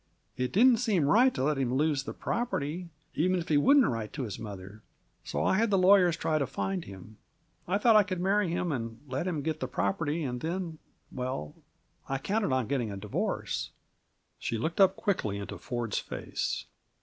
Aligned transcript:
It 0.35 0.51
didn't 0.51 0.77
seem 0.79 1.05
right 1.05 1.31
to 1.35 1.43
let 1.43 1.59
him 1.59 1.75
lose 1.75 2.05
the 2.05 2.13
property, 2.15 2.89
even 3.13 3.37
if 3.39 3.49
he 3.49 3.57
wouldn't 3.57 3.85
write 3.85 4.13
to 4.13 4.23
his 4.23 4.39
mother. 4.39 4.81
So 5.23 5.43
I 5.45 5.57
had 5.59 5.69
the 5.69 5.77
lawyers 5.77 6.17
try 6.17 6.39
to 6.39 6.47
find 6.47 6.85
him. 6.85 7.17
I 7.67 7.77
thought 7.77 7.95
I 7.95 8.01
could 8.01 8.19
marry 8.19 8.49
him, 8.49 8.71
and 8.71 8.99
let 9.07 9.27
him 9.27 9.43
get 9.43 9.59
the 9.59 9.67
property, 9.67 10.23
and 10.23 10.41
then 10.41 10.79
well, 11.11 11.53
I 12.09 12.17
counted 12.17 12.51
on 12.51 12.67
getting 12.67 12.89
a 12.89 12.97
divorce." 12.97 13.69
She 14.39 14.57
looked 14.57 14.81
up 14.81 14.95
quickly 14.95 15.37
into 15.37 15.59
Ford's 15.59 15.99
face. 15.99 16.65